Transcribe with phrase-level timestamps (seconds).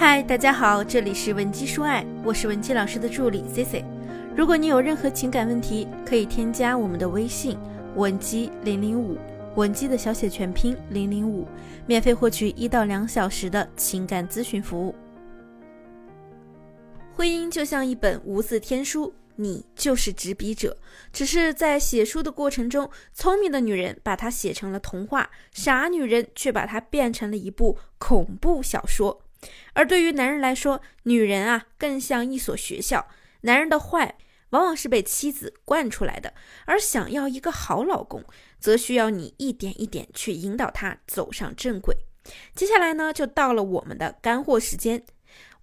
[0.00, 3.84] 嗨，大家好，这里是文姬说爱，我是文姬老师的助理 Cici。
[4.34, 7.58] 如果你有任何情感问题，可以添加我们的微信
[7.96, 9.18] 文姬零零五，
[9.56, 11.46] 文姬的小写全拼零零五，
[11.86, 14.94] 免费获取一到两小时的情感咨询服务。
[17.14, 20.78] 婚姻就像一本无字天书，你就是执笔者，
[21.12, 29.20] 只是在写书的过程中，聪明的女人把它写成了童话，傻女人却把它变成了一部恐怖小说。
[29.72, 33.06] 而对于男人来说，女人啊更像一所学校。
[33.42, 34.16] 男人的坏
[34.50, 36.34] 往往是被妻子惯出来的，
[36.66, 38.24] 而想要一个好老公，
[38.58, 41.96] 则需要你一点一点去引导他走上正轨。
[42.54, 45.04] 接下来呢，就到了我们的干货时间。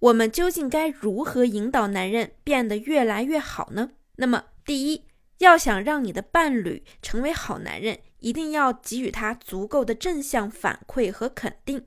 [0.00, 3.90] 我们究竟该如何引导男人变得越来越好呢？
[4.16, 5.04] 那么，第一，
[5.38, 11.86] 要想让你的伴侣成为好男人，一定要给予他足够的正向反馈和肯定。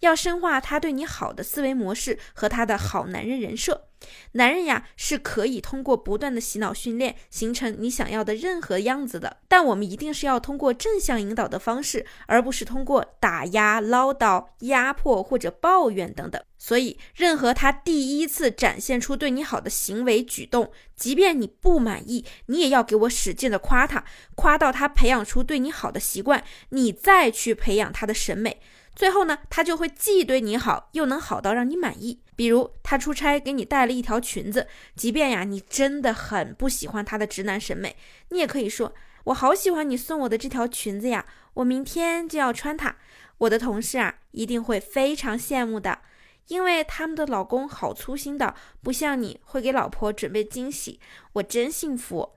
[0.00, 3.84] 要深化他对你好的思维模式和他的好男人人设。
[4.32, 9.38] 男人呀，是可以通过不断的洗脑训练，形成你想要的任何样子的。
[9.48, 16.40] 但我们一定是要通过正向引导的方式，而不是通过打压、唠叨、压迫或者抱怨等等。
[16.56, 24.04] 所以，任何他第一次展现出对你好的行为举动，即便你不满意，你也要给我使劲的夸他，
[24.36, 28.60] 夸到他培养出对你好的习惯，你再去培养他的审美。
[28.98, 32.20] 最后呢，他就会既对你好，又能好到让你满意。
[32.34, 37.94] 比如他出差给你带了一条裙子，即便呀你真的很不喜欢他的直男审美，
[38.30, 38.92] 你也可以说
[39.26, 42.96] ：“我好喜欢你送我的这条裙子呀，我明天就要穿它。”
[43.38, 46.00] 我的同事啊一定会非常羡慕的，
[46.48, 50.98] 因为他们的老公好粗心的，不像你会给老婆准备惊喜，
[51.34, 52.32] 我真幸福。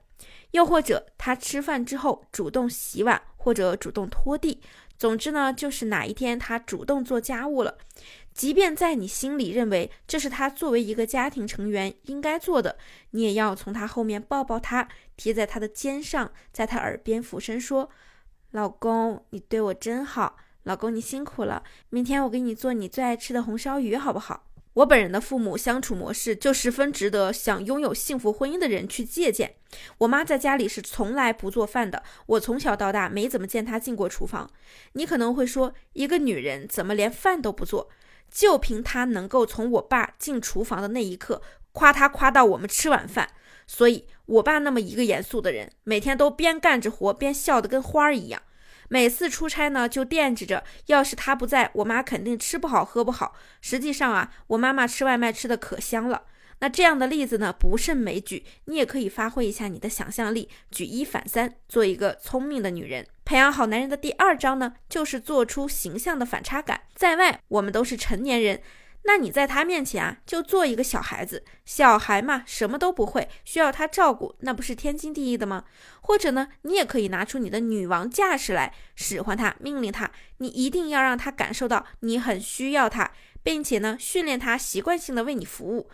[0.52, 4.60] 又或者他吃饭之后主动洗碗或者主动拖地。
[4.98, 7.76] 总之呢，就是哪一天他主动做家务了，
[8.32, 12.78] 即便在你心里认为这是他作为一个家庭成员应该做的，
[13.10, 17.90] 你也要从他后面抱抱他，贴在他的肩上，在他耳边俯身说
[18.52, 29.54] ：“老公，你对我真好，老公你辛苦了，明天我给你做你最爱吃的红烧鱼，好不好？”我本人的父母相处模式就十分值得想拥有幸福婚姻的人去借鉴。
[29.98, 34.50] 我妈在家里是从来不做饭的，我从小到大没怎么见她进过厨房。
[34.92, 37.90] 你可能会说，一个女人怎么连饭都不做？
[38.30, 43.28] 就凭她能够从我爸进厨房的那一刻夸她夸到我们吃晚饭。
[43.66, 48.42] 所以，我爸那么一个严肃的人，每天都边干着活边笑得跟花儿一样。
[48.92, 53.34] 每次出差呢，就惦记着，要是他不在，我妈肯定吃不好喝不好。
[53.62, 56.24] 实际上啊，我妈妈吃外卖吃的可香了。
[56.58, 58.44] 那这样的例子呢，不胜枚举。
[58.66, 63.06] 你也可以发挥一下你的想象力，举一反三，做一个聪明的女人。
[63.24, 66.82] 培养好男人的第二招呢，就是做出形象的反差感。
[66.94, 68.60] 在外，我们都是成年人。
[69.04, 75.64] 那你在他面前啊，就做一个小孩子，小孩嘛，什么都不会，需要他照顾，那不是天经地义的吗？
[76.02, 83.10] 或者呢，你也可以拿出你的女王架势来，使唤他，命令他，你一定要让他感受到你很需要他，
[83.42, 85.90] 并且呢，训练他习惯性的为你服务。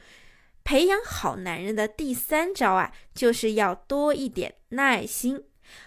[0.63, 5.43] 培养好男人的第三招啊，就是要多一点耐心。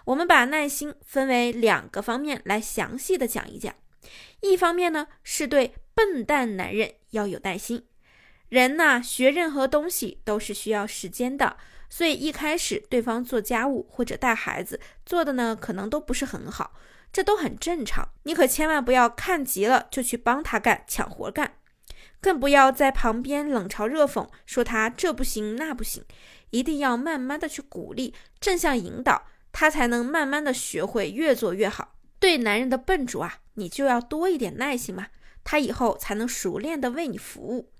[0.06, 3.76] 我们把耐心分为两个方面来详细的讲一讲。
[4.42, 7.86] 一方面呢，是对笨蛋男人要有耐心。
[8.50, 11.56] 人呐，学任何东西都是需要时间的，
[11.90, 16.74] 所以一开始对方做家务或者带孩子做的呢，可能都不是很好，
[17.14, 18.10] 这都很正常。
[18.24, 21.54] 你可千万不要看急了就去帮他干，抢活干，
[22.20, 26.04] 更不要在旁边冷嘲热讽，说他这不行那不行。
[26.50, 31.96] 一定要慢慢的去鼓励，正向引导他，才能慢慢的学会越做越好。
[32.22, 35.08] 对男人的笨拙啊，你就要多一点耐心嘛，
[35.44, 37.72] 他以后才能熟练的为你服务。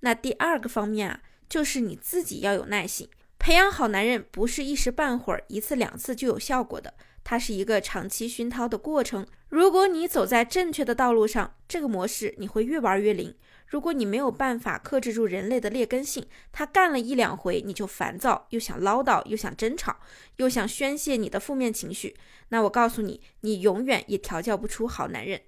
[0.00, 3.08] 那第二个方面啊，就是你自己要有耐心。
[3.38, 9.24] 培养好男人不是一时半会儿、一次两次就有效果的，它是一个长期熏陶的过程。
[9.48, 13.32] 如果你走在正确的道路上，这个模式你会越玩越灵。
[13.74, 19.96] 如果你没有办法克制住人类的劣根性，他干了一两回你就烦躁，又想唠叨，又想争吵，
[20.36, 22.14] 又想宣泄你的负面情绪，
[22.50, 25.40] 那我告诉你，你永远也调教不出好男人。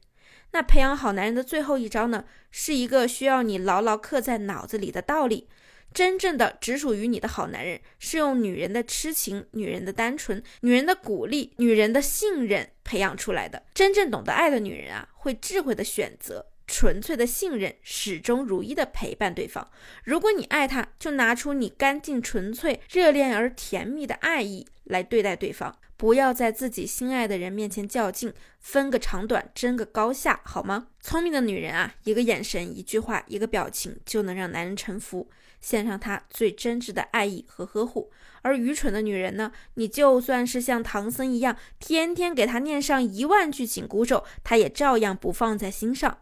[0.50, 5.46] 那培养好男人的最后一招呢，是一个需要你牢牢刻在脑子里的道理：
[5.94, 13.62] 真正的只属于你的好男人，是用女人的痴情、女人的单纯、女人的鼓励、女人的信任培养出来的。
[13.72, 16.46] 真正懂得爱的女人啊，会智慧的选择。
[16.66, 19.68] 纯粹的信任，始终如一的陪伴对方。
[20.04, 30.88] 如果你爱他，就拿出你干净、纯粹、热恋而甜蜜的爱意来对待对方，不要在自己心爱的人面前较劲，分个长短，争个高下，好吗？
[31.00, 35.30] 聪明的女人啊，一个眼神、一句话、一个表情就能让男人臣服，
[35.60, 38.10] 献上他最真挚的爱意和呵护。
[38.42, 46.18] 而愚蠢的女人呢，你就算是像唐僧一样，天天给他念上一万句紧箍咒，他也照样不放在心上。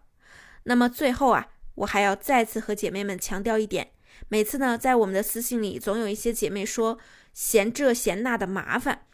[0.64, 3.92] 那么最后啊，我还要再次和姐妹们强调一点。
[4.28, 6.98] 每次呢，在我们的私信里，总有一些姐妹说
[7.32, 9.06] 嫌这嫌那的麻烦。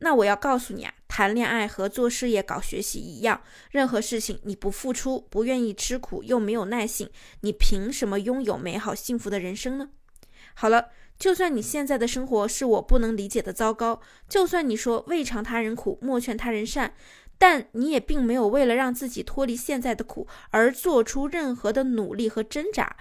[0.00, 7.08] 那我要告诉你啊，谈恋爱和做事业、搞学习一样，任何事情你不付出、不愿意吃苦又没有耐性，
[7.40, 9.90] 你凭什么拥有美好幸福的人生呢？
[10.54, 16.94] 好了，就算你现在的生活是我不能理解的糟糕，就算你说未尝他人苦，莫劝他人善，
[17.46, 22.96] 但你也并没有为了让自己脱离现在的苦而做出任何的努力和挣扎。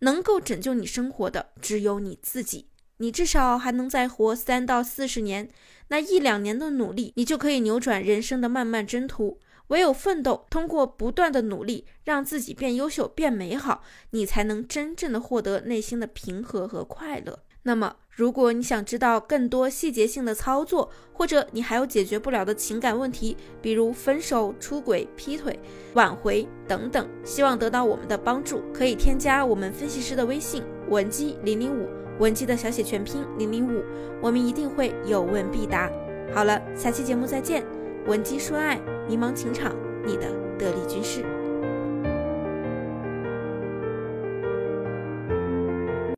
[0.00, 2.68] 能够拯救你生活的只有你自己，
[2.98, 5.48] 你至少还能再活三到四十年，
[5.88, 9.40] 那一两年的努力，你就可以扭转人生的漫漫征途。
[9.68, 17.38] 唯有奋斗，通过不断的努力，让自己变优秀、变美好，你才能真正的获得内心的平和和快乐。
[17.62, 25.56] 那么，如果你想知道更多细节性的操作，或者你还有解决不了的情感问题，比如分手、出轨、劈腿、
[25.94, 31.88] 挽回等等，希望得到我们的帮助，可以添加我们分析师的微信文姬零零五，
[32.18, 33.84] 文姬的小写全拼零零五，
[34.20, 35.88] 我们一定会有问必答。
[36.34, 37.64] 好了，下期节目再见，
[38.08, 39.72] 文姬说爱，迷茫情场，
[40.04, 40.24] 你的
[40.58, 41.24] 得力军师。